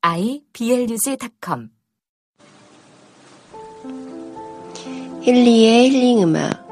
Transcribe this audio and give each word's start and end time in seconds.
iblog.com 0.00 1.70
힐리의 5.22 5.90
힐링 5.90 6.22
음악 6.22 6.68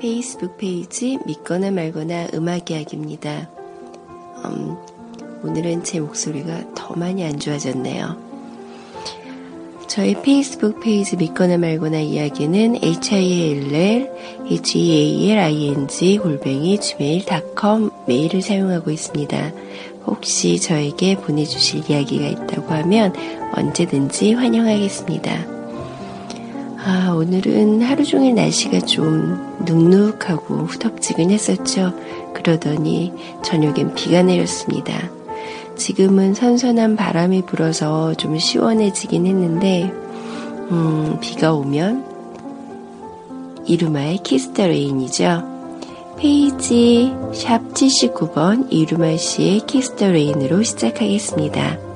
페이스북 0.00 0.56
페이지 0.58 1.20
믿거나 1.24 1.70
말거나 1.70 2.30
음악 2.34 2.68
이야기입니다. 2.68 3.48
음, 4.44 4.76
오늘은 5.44 5.84
제 5.84 6.00
목소리가 6.00 6.74
더 6.74 6.94
많이 6.96 7.24
안 7.24 7.38
좋아졌네요. 7.38 8.26
저희 9.86 10.20
페이스북 10.20 10.80
페이지 10.80 11.16
믿거나 11.16 11.58
말거나 11.58 12.00
이야기는 12.00 12.76
hill, 12.82 13.72
healing, 14.50 16.18
골뱅이 16.20 16.78
gmail.com 16.80 17.90
메일을 18.06 18.42
사용하고 18.42 18.90
있습니다. 18.90 19.52
혹시 20.08 20.58
저에게 20.58 21.16
보내주실 21.16 21.90
이야기가 21.90 22.26
있다고 22.26 22.72
하면 22.74 23.12
언제든지 23.54 24.32
환영하겠습니다. 24.32 25.58
아, 26.84 27.12
오늘은 27.14 27.82
하루 27.82 28.04
종일 28.04 28.34
날씨가 28.34 28.80
좀 28.80 29.58
눅눅하고 29.66 30.64
후덥지근했었죠. 30.64 31.92
그러더니 32.34 33.12
저녁엔 33.42 33.94
비가 33.94 34.22
내렸습니다. 34.22 35.10
지금은 35.76 36.34
선선한 36.34 36.96
바람이 36.96 37.42
불어서 37.42 38.14
좀 38.14 38.38
시원해지긴 38.38 39.26
했는데, 39.26 39.92
음, 40.70 41.18
비가 41.20 41.52
오면 41.52 42.04
이루마의 43.66 44.18
Kiss 44.18 44.45
the 44.45 44.66
Rain이죠. 44.66 45.57
페이지 46.18 47.12
샵 47.32 47.60
79번 47.74 48.66
이루마 48.70 49.16
씨의 49.16 49.60
키스터 49.60 50.10
레인으로 50.10 50.64
시작하겠습니다. 50.64 51.87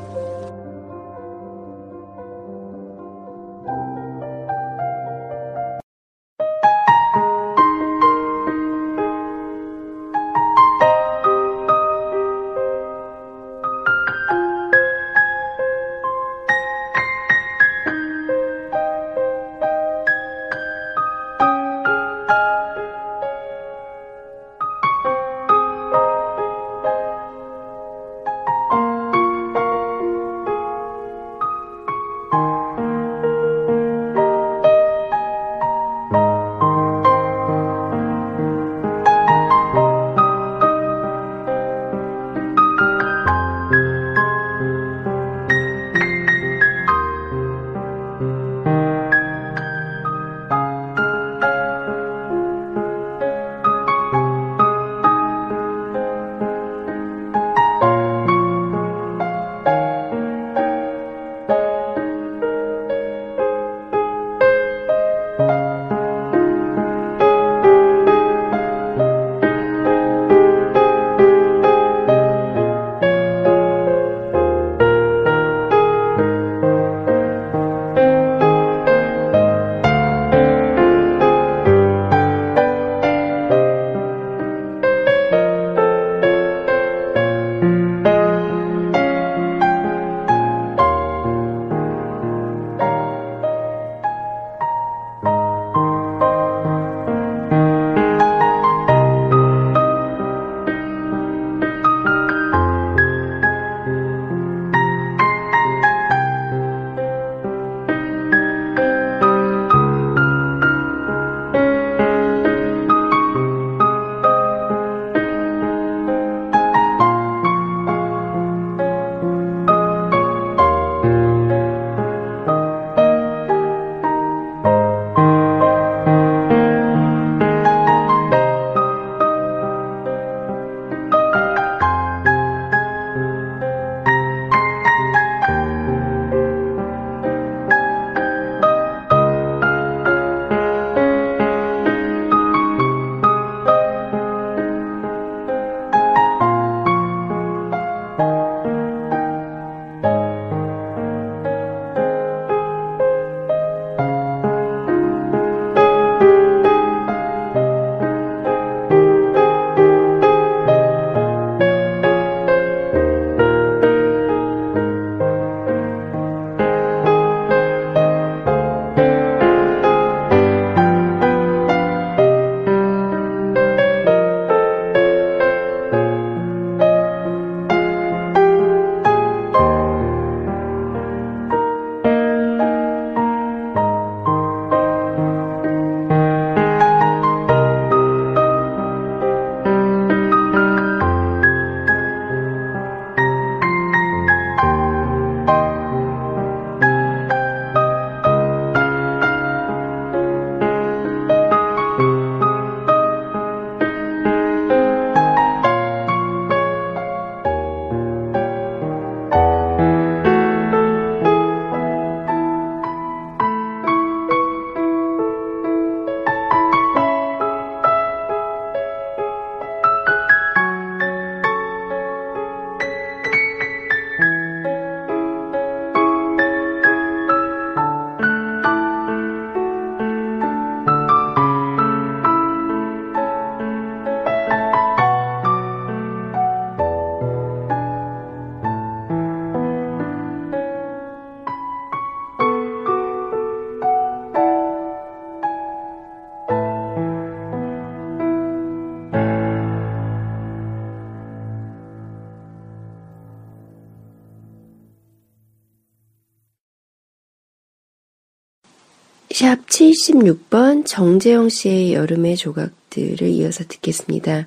샵 259.33 259.65
76번 259.67 260.85
정재영 260.85 261.49
씨의 261.49 261.95
여름의 261.95 262.37
조각들을 262.37 263.29
이어서 263.29 263.65
듣겠습니다. 263.65 264.47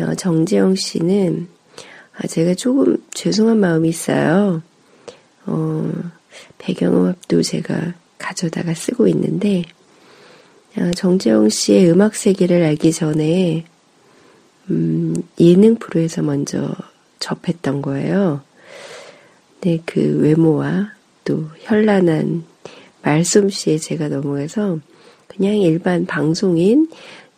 어, 0.00 0.14
정재영 0.14 0.74
씨는 0.74 1.48
아, 2.18 2.26
제가 2.26 2.54
조금 2.54 2.98
죄송한 3.14 3.58
마음이 3.58 3.88
있어요. 3.88 4.62
어, 5.46 5.90
배경음악도 6.58 7.40
제가 7.42 7.94
가져다가 8.18 8.74
쓰고 8.74 9.08
있는데 9.08 9.64
어, 10.76 10.90
정재영 10.94 11.48
씨의 11.48 11.90
음악 11.90 12.14
세계를 12.14 12.62
알기 12.64 12.92
전에 12.92 13.64
음, 14.68 15.14
예능 15.40 15.76
프로에서 15.76 16.20
먼저 16.20 16.74
접했던 17.18 17.80
거예요. 17.80 18.42
네, 19.62 19.80
그 19.86 20.18
외모와 20.18 20.92
또 21.24 21.48
현란한 21.60 22.51
말솜씨에 23.02 23.78
제가 23.78 24.08
넘어가서 24.08 24.78
그냥 25.26 25.56
일반 25.56 26.06
방송인, 26.06 26.88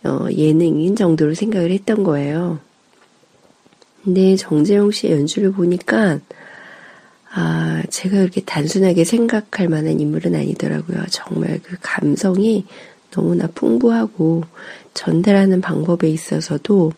어, 0.04 0.26
예능인 0.30 0.96
정도로 0.96 1.34
생각을 1.34 1.70
했던 1.70 2.02
거예요. 2.02 2.58
근데 4.02 4.36
정재영 4.36 4.90
씨의 4.90 5.14
연주를 5.14 5.52
보니까, 5.52 6.20
아, 7.32 7.82
제가 7.88 8.18
그렇게 8.18 8.42
단순하게 8.42 9.04
생각할 9.04 9.68
만한 9.68 9.98
인물은 9.98 10.34
아니더라고요. 10.34 11.04
정말 11.10 11.60
그 11.62 11.76
감성이 11.80 12.66
너무나 13.10 13.46
풍부하고 13.46 14.42
전달하는 14.92 15.60
방법에 15.60 16.08
있어서도 16.08 16.92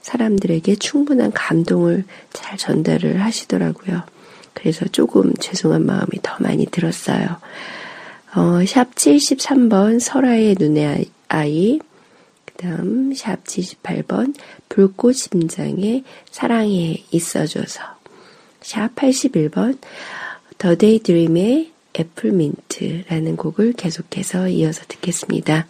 사람들에게 0.00 0.76
충분한 0.76 1.32
감동을 1.32 2.04
잘 2.32 2.56
전달을 2.56 3.22
하시더라고요. 3.22 4.02
그래서 4.54 4.86
조금 4.86 5.32
죄송한 5.34 5.86
마음이 5.86 6.08
더 6.22 6.36
많이 6.40 6.66
들었어요. 6.66 7.36
어, 8.34 8.64
샵 8.66 8.94
73번 8.94 10.00
설아의 10.00 10.56
눈의 10.58 11.06
아이, 11.28 11.78
그 12.44 12.54
다음 12.54 13.14
샵 13.14 13.42
78번 13.44 14.34
불꽃 14.68 15.14
심장의 15.14 16.04
사랑에 16.30 17.04
있어줘서 17.10 17.82
샵 18.60 18.94
81번 18.94 19.78
The 20.58 20.74
Daydream의 20.74 21.72
애플민트라는 21.98 23.36
곡을 23.36 23.72
계속해서 23.72 24.48
이어서 24.48 24.84
듣겠습니다. 24.88 25.66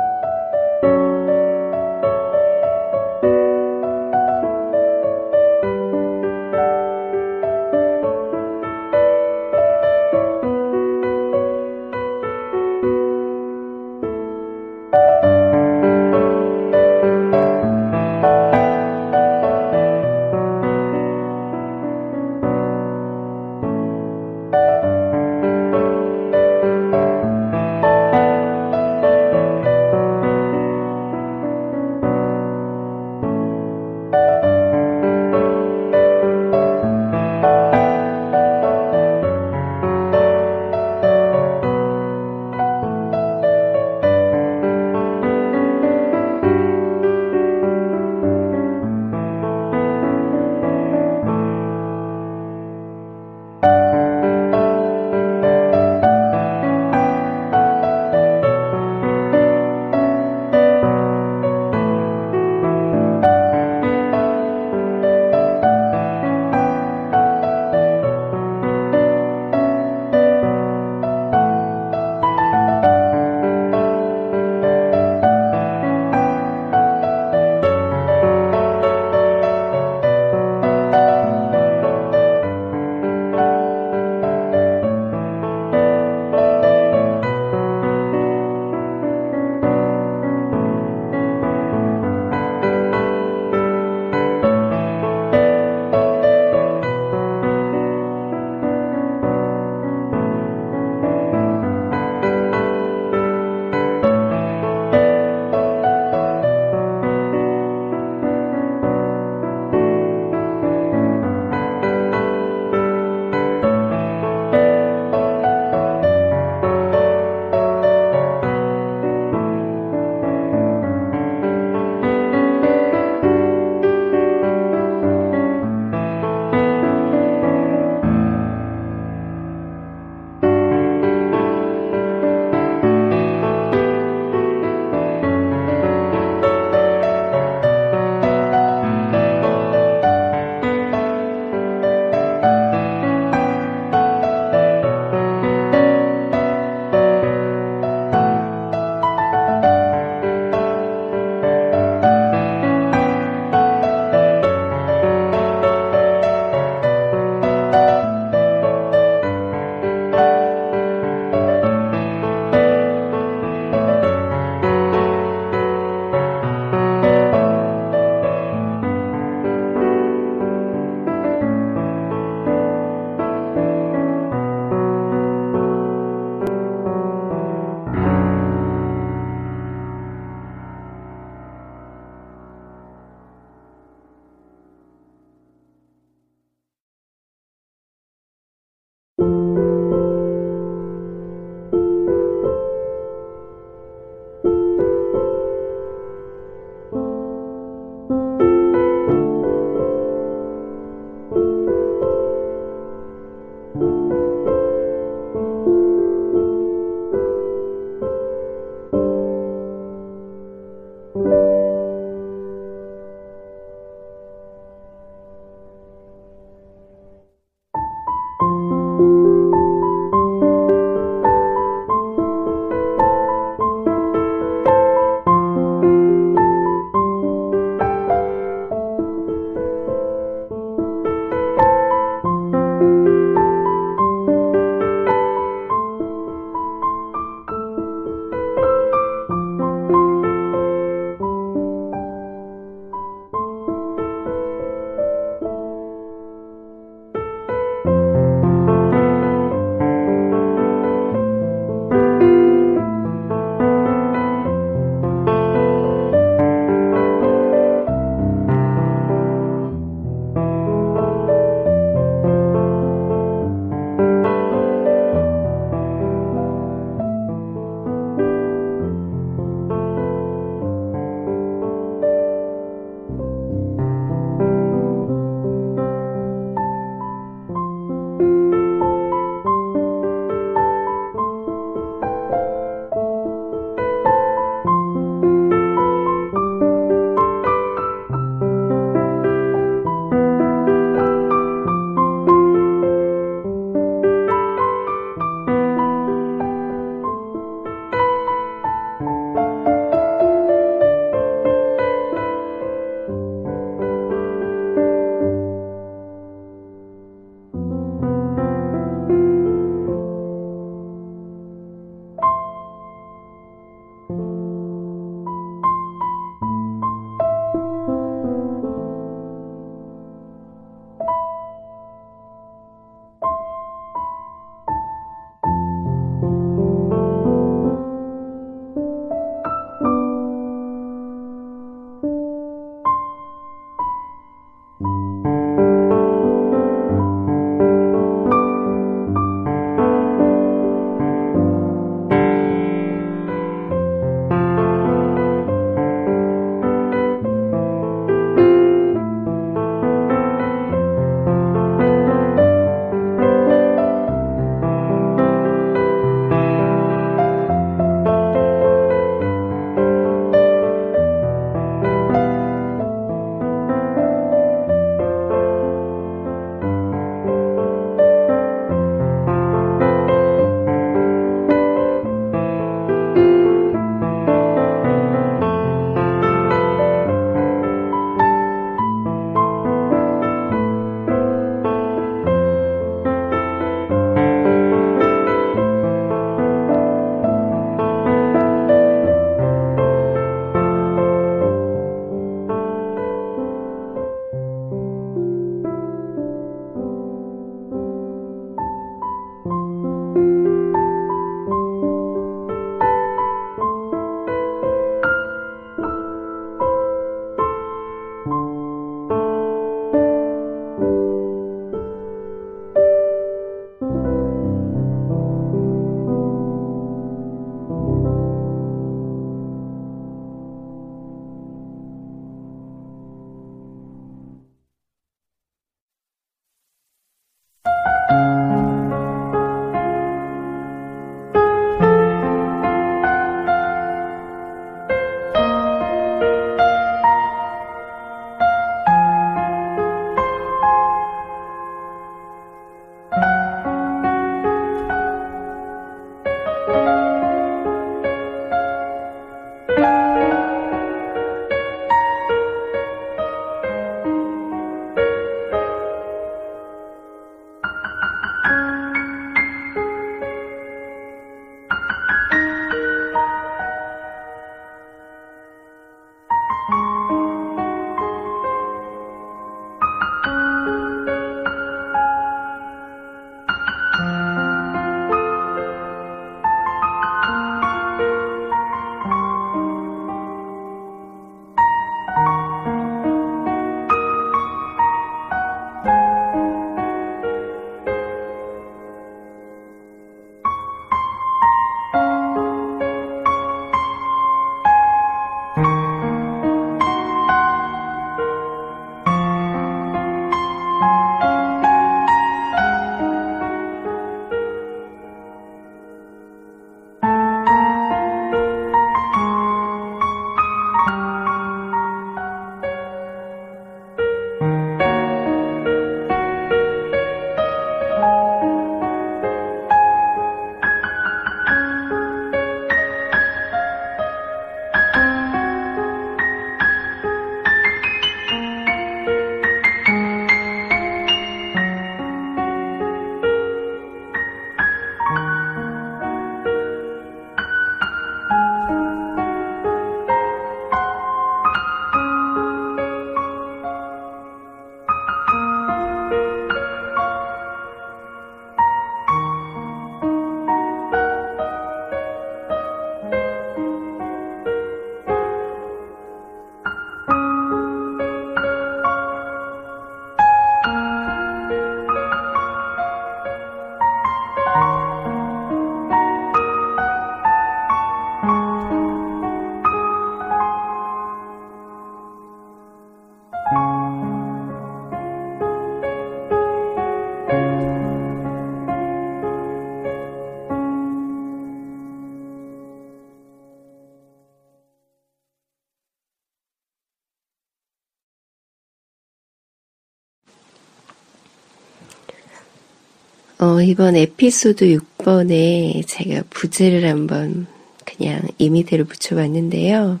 어, 593.44 593.60
이번 593.60 593.94
에피소드 593.94 594.64
6번에 594.64 595.86
제가 595.86 596.22
부제를 596.30 596.88
한번 596.88 597.46
그냥 597.84 598.22
이미대로 598.38 598.86
붙여봤는데요. 598.86 600.00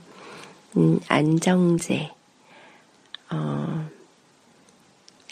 음, 0.78 0.98
안정제. 1.08 2.08
어, 3.30 3.90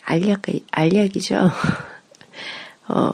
알약, 0.04 0.42
알약이죠. 0.70 1.36
어, 2.88 3.10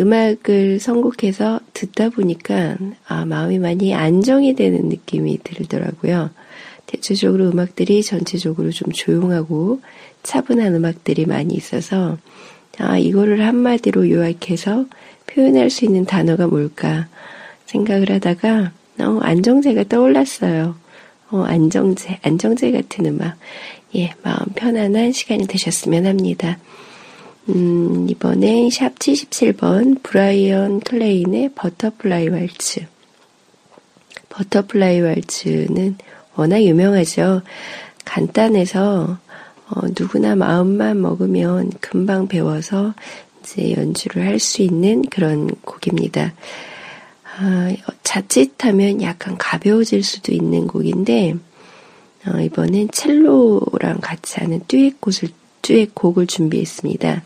음악을 0.00 0.80
선곡해서 0.80 1.60
듣다 1.72 2.08
보니까, 2.08 2.76
아, 3.06 3.24
마음이 3.24 3.60
많이 3.60 3.94
안정이 3.94 4.56
되는 4.56 4.88
느낌이 4.88 5.38
들더라고요. 5.44 6.30
대체적으로 6.86 7.50
음악들이 7.50 8.02
전체적으로 8.02 8.72
좀 8.72 8.90
조용하고 8.90 9.80
차분한 10.24 10.74
음악들이 10.74 11.24
많이 11.24 11.54
있어서, 11.54 12.18
아, 12.78 12.98
이거를 12.98 13.46
한마디로 13.46 14.10
요약해서 14.10 14.86
표현할 15.26 15.70
수 15.70 15.84
있는 15.84 16.04
단어가 16.04 16.46
뭘까 16.46 17.08
생각을 17.66 18.10
하다가, 18.10 18.72
어, 19.00 19.18
안정제가 19.22 19.84
떠올랐어요. 19.84 20.76
어, 21.30 21.42
안정제, 21.42 22.20
안정제 22.22 22.72
같은 22.72 23.06
음악. 23.06 23.36
예, 23.94 24.12
마음 24.22 24.46
편안한 24.54 25.12
시간이 25.12 25.46
되셨으면 25.46 26.06
합니다. 26.06 26.58
음, 27.48 28.06
이번엔 28.08 28.70
샵 28.70 28.98
77번 28.98 30.02
브라이언 30.02 30.80
크레인의 30.80 31.52
Butterfly 31.54 32.28
Waltz. 32.28 32.86
Butterfly 34.28 35.00
Waltz는 35.00 35.96
워낙 36.34 36.62
유명하죠. 36.62 37.42
간단해서 38.04 39.18
어, 39.68 39.80
누구나 39.98 40.36
마음만 40.36 41.00
먹으면 41.00 41.72
금방 41.80 42.28
배워서 42.28 42.94
이제 43.42 43.74
연주를 43.76 44.26
할 44.26 44.38
수 44.38 44.62
있는 44.62 45.02
그런 45.02 45.48
곡입니다. 45.64 46.32
아, 47.38 47.72
자칫하면 48.02 49.02
약간 49.02 49.36
가벼워질 49.36 50.02
수도 50.02 50.32
있는 50.32 50.66
곡인데 50.66 51.34
어, 52.26 52.40
이번엔 52.40 52.90
첼로랑 52.92 53.98
같이 54.00 54.40
하는 54.40 54.60
듀엣곡을, 54.66 55.28
듀엣곡을 55.62 56.26
준비했습니다. 56.26 57.22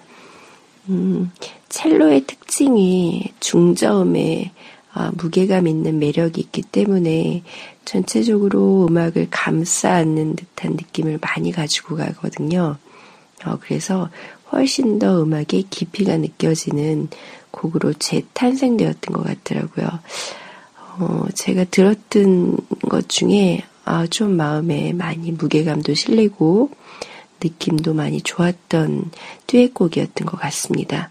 음, 0.88 1.31
첼로의 1.68 2.24
특징이 2.26 3.33
중저음에 3.40 4.53
아, 4.92 5.12
무게감 5.16 5.68
있는 5.68 5.98
매력이 5.98 6.40
있기 6.40 6.62
때문에 6.62 7.42
전체적으로 7.85 8.87
음악을 8.88 9.29
감싸 9.31 9.92
안는 9.94 10.37
듯한 10.37 10.72
느낌을 10.72 11.18
많이 11.20 11.53
가지고 11.53 11.96
가거든요. 11.96 12.76
어, 13.44 13.59
그래서 13.61 14.11
훨씬 14.53 14.98
더 14.98 15.22
음악의 15.22 15.66
깊이가 15.70 16.16
느껴지는 16.16 17.09
곡으로 17.50 17.92
재탄생되었던 17.94 19.14
것 19.14 19.24
같더라고요. 19.24 19.88
어, 20.98 21.26
제가 21.35 21.64
들었던 21.64 22.59
것 22.88 23.09
중에 23.09 23.62
아, 23.85 24.07
좀 24.07 24.37
마음에 24.37 24.92
많이 24.92 25.33
무게감도 25.33 25.94
실리고 25.94 26.70
느낌도 27.42 27.94
많이 27.94 28.20
좋았던 28.20 29.11
듀엣곡이었던 29.46 30.26
것 30.26 30.38
같습니다. 30.38 31.11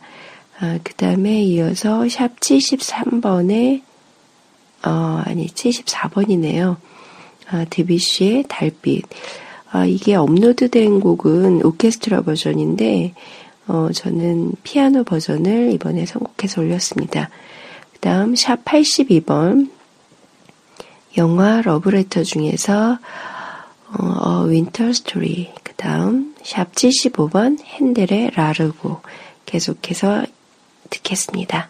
아, 0.62 0.78
그 0.84 0.94
다음에 0.96 1.42
이어서 1.44 2.08
샵 2.10 2.38
73번에 2.40 3.82
어, 4.86 5.22
아니 5.26 5.48
74번이네요. 5.48 6.76
아, 7.50 7.66
데뷔시의 7.70 8.46
달빛. 8.50 9.06
아, 9.72 9.86
이게 9.86 10.16
업로드 10.16 10.70
된 10.70 11.00
곡은 11.00 11.64
오케스트라 11.64 12.22
버전인데 12.22 13.14
어, 13.68 13.90
저는 13.94 14.54
피아노 14.64 15.04
버전을 15.04 15.72
이번에 15.74 16.06
선곡해서 16.06 16.62
올렸습니다. 16.62 17.30
그 17.94 18.00
다음 18.00 18.36
샵 18.36 18.66
82번 18.66 19.70
영화 21.18 21.62
러브레터 21.62 22.24
중에서 22.24 23.00
어, 23.98 24.44
Winter 24.44 24.92
Story 24.92 25.52
그 25.64 25.74
다음 25.76 26.36
샵 26.44 26.74
75번 26.74 27.64
헨델의 27.64 28.32
라르고 28.36 29.02
계속해서 29.46 30.26
듣겠습니다. 30.90 31.70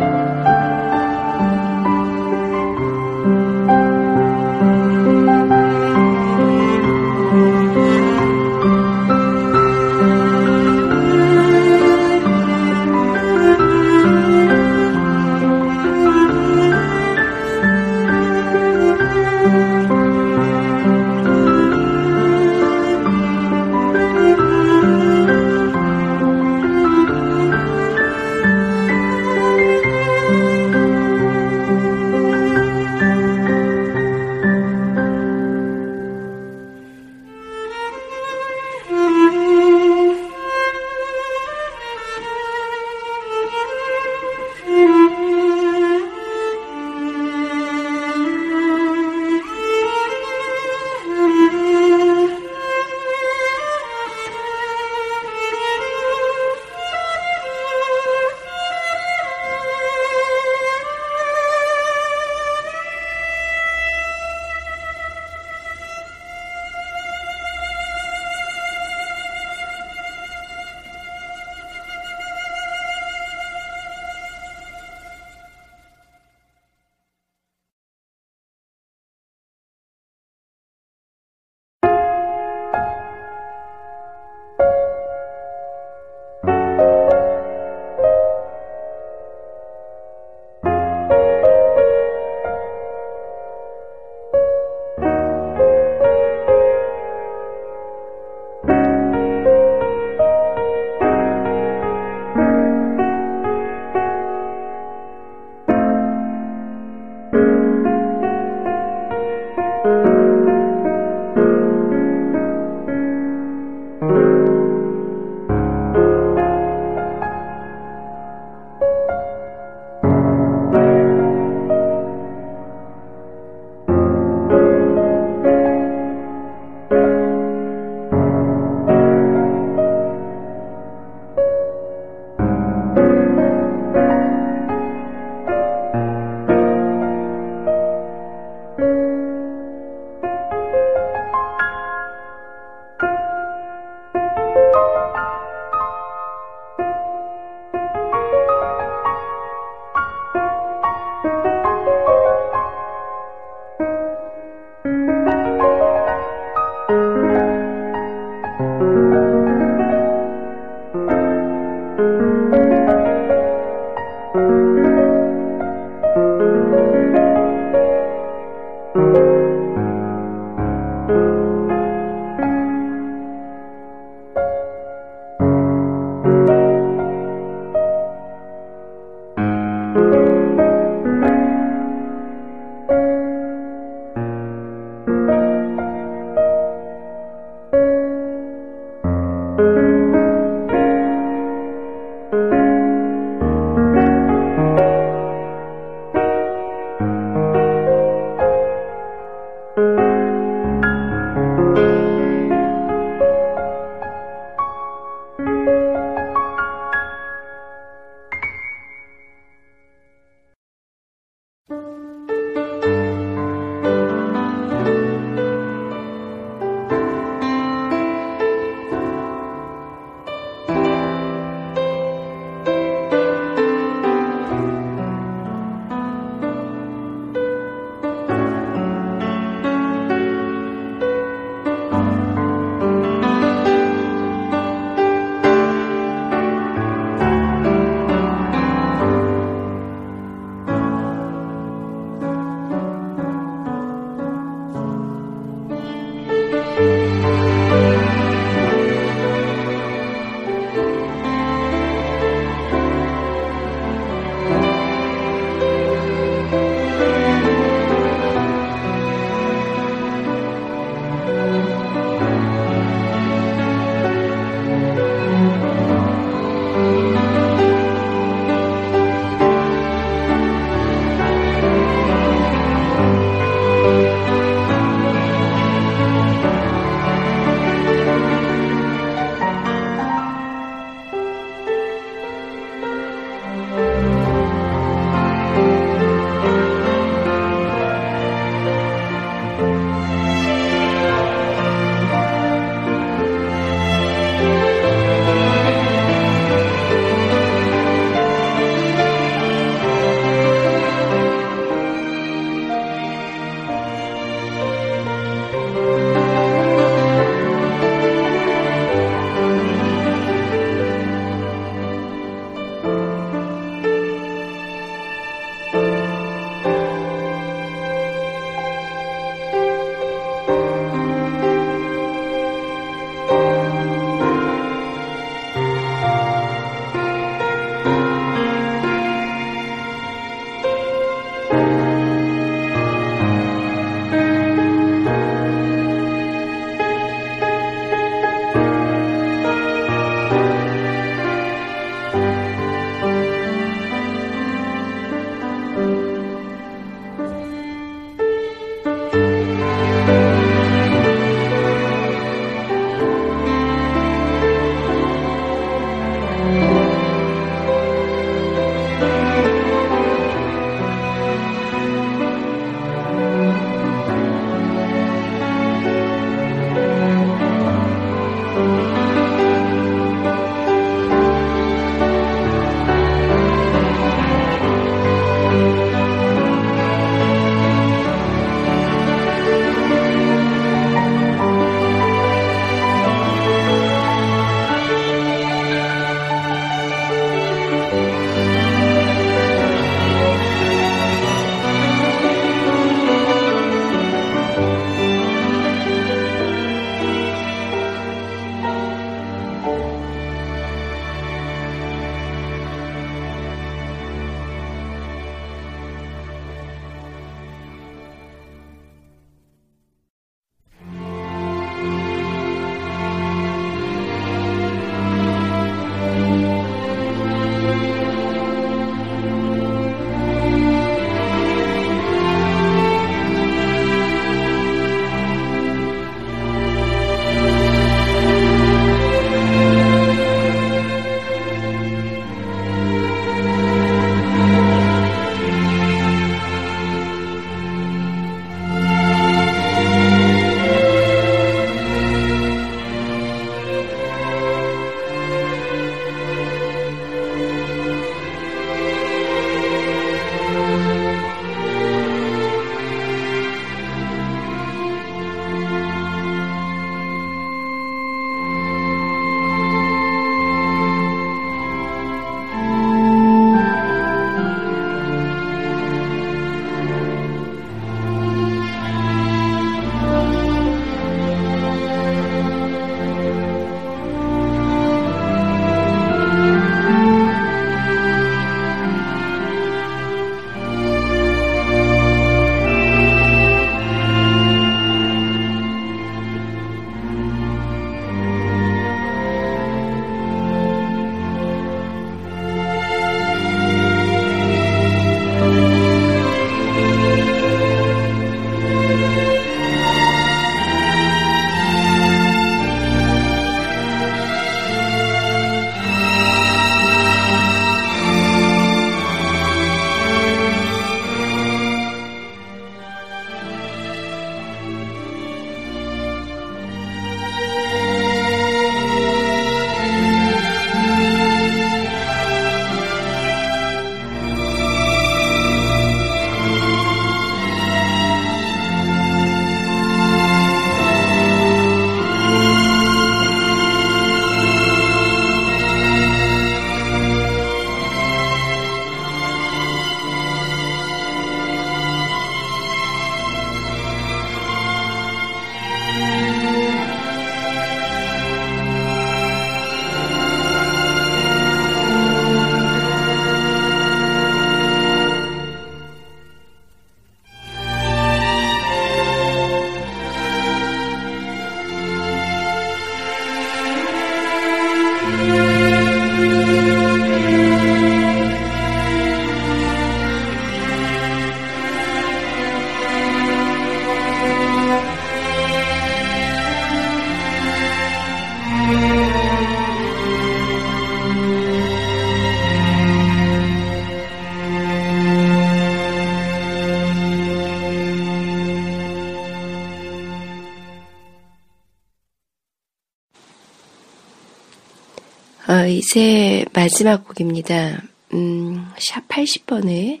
이제 595.90 596.44
마지막 596.52 597.04
곡입니다. 597.04 597.82
음, 598.14 598.64
샵 598.78 599.08
80번에 599.08 600.00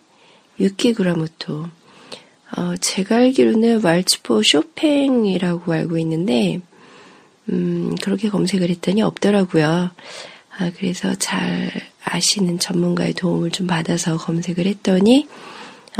유키 0.60 0.92
그라모토. 0.92 1.66
어, 2.56 2.76
제가 2.80 3.16
알기로는 3.16 3.82
왈츠포 3.82 4.40
쇼팽이라고 4.44 5.72
알고 5.72 5.98
있는데, 5.98 6.60
음, 7.48 7.96
그렇게 8.00 8.28
검색을 8.28 8.70
했더니 8.70 9.02
없더라고요. 9.02 9.90
아, 10.58 10.70
그래서 10.78 11.12
잘 11.16 11.72
아시는 12.04 12.60
전문가의 12.60 13.14
도움을 13.14 13.50
좀 13.50 13.66
받아서 13.66 14.16
검색을 14.16 14.66
했더니, 14.66 15.26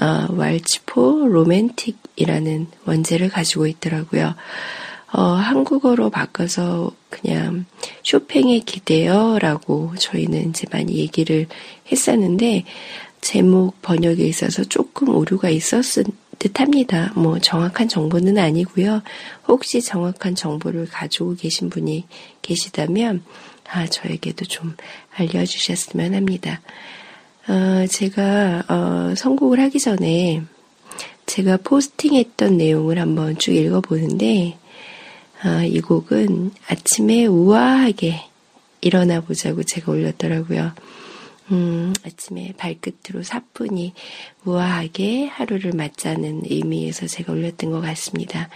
어, 0.00 0.33
왈츠포 0.33 1.26
로맨틱이라는 1.26 2.68
원제를 2.85 3.29
가지고 3.29 3.66
있더라고요. 3.66 4.37
어, 5.12 5.23
한국어로 5.23 6.11
바꿔서 6.11 6.92
그냥 7.09 7.64
쇼팽에 8.05 8.61
기대어라고 8.61 9.94
저희는 9.99 10.51
이제 10.51 10.66
많이 10.70 10.96
얘기를 10.96 11.46
했었는데 11.90 12.64
제목 13.20 13.83
번역에 13.83 14.25
있어서 14.25 14.64
조금 14.64 15.09
오류가 15.14 15.51
있었을 15.51 16.05
듯 16.38 16.59
합니다. 16.59 17.12
뭐 17.16 17.38
정확한 17.38 17.88
정보는 17.88 18.38
아니고요. 18.38 19.03
혹시 19.46 19.83
정확한 19.83 20.35
정보를 20.35 20.87
가지고 20.87 21.35
계신 21.35 21.68
분이 21.68 22.07
계시다면 22.40 23.23
아, 23.73 23.87
저에게도 23.87 24.46
좀 24.46 24.75
알려주셨으면 25.14 26.14
합니다. 26.14 26.61
어, 27.46 27.87
제가 27.87 28.64
어, 28.68 29.14
선곡을 29.16 29.61
하기 29.61 29.81
전에 29.81 30.42
제가 31.27 31.59
포스팅했던 31.59 32.57
내용을 32.57 32.99
한번 32.99 33.38
쭉 33.38 33.53
읽어보는데 33.53 34.57
어, 35.44 35.62
이 35.64 35.81
곡은 35.81 36.53
아침에 36.68 37.26
우아하게 37.26 38.20
일어나 38.83 39.20
보자고 39.20 39.62
제가 39.62 39.92
올렸더라고요. 39.92 40.72
음, 41.50 41.92
아침에 42.05 42.53
발끝으로 42.57 43.22
사뿐히 43.22 43.94
우아하게 44.44 45.26
하루를 45.26 45.72
맞자는 45.72 46.42
의미에서 46.44 47.07
제가 47.07 47.33
올렸던 47.33 47.70
것 47.70 47.81
같습니다. 47.81 48.48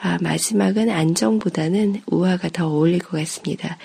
아, 0.00 0.18
마지막은 0.20 0.90
안정보다는 0.90 2.02
우아가 2.06 2.48
더 2.48 2.68
어울릴 2.68 3.00
것 3.00 3.18
같습니다. 3.18 3.78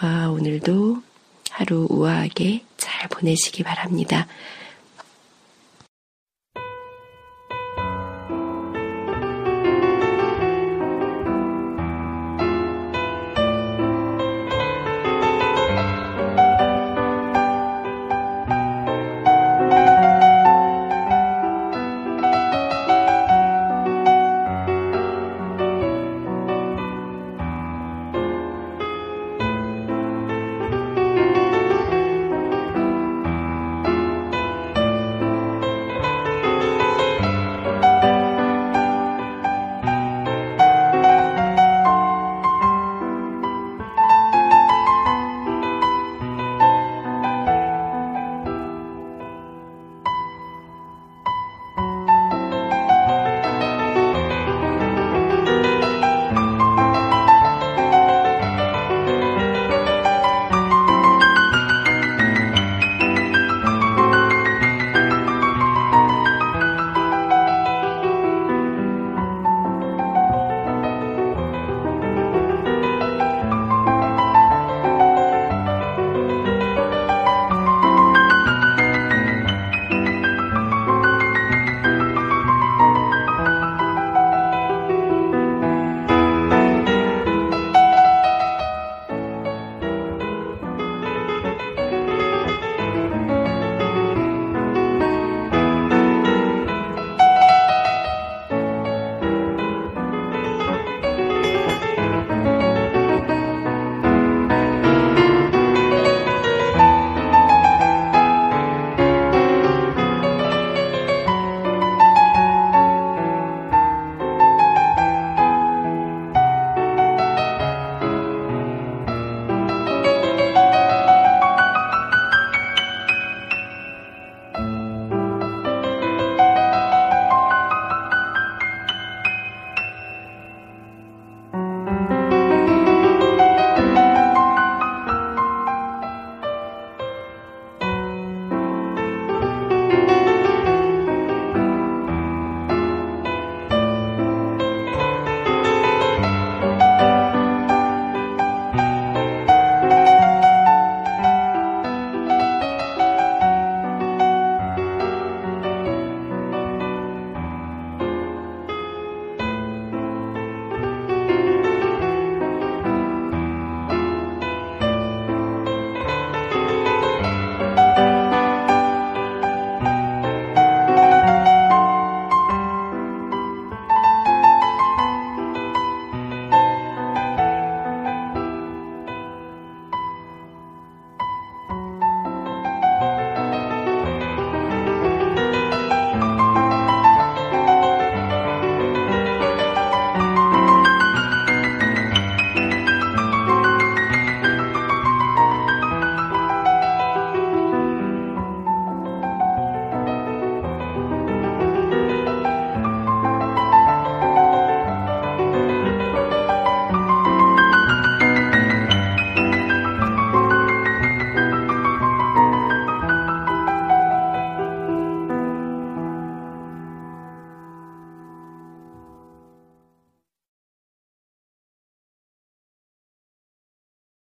아, 0.00 0.28
오늘도 0.28 1.02
하루 1.50 1.86
우아하게 1.90 2.64
잘 2.76 3.08
보내시기 3.08 3.62
바랍니다. 3.62 4.26